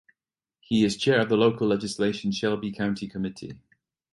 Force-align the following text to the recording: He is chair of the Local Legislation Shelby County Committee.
He 0.61 0.83
is 0.83 0.97
chair 0.97 1.21
of 1.21 1.29
the 1.29 1.37
Local 1.37 1.67
Legislation 1.67 2.31
Shelby 2.31 2.71
County 2.71 3.07
Committee. 3.07 3.61